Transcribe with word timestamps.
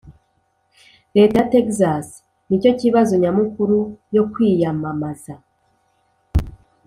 leta 1.15 1.37
ya 1.41 1.49
texas 1.53 2.05
nicyo 2.49 2.71
kibazo 2.79 3.13
nyamukuru 3.23 3.77
yo 4.15 4.23
kwiyamamaza 4.31 5.33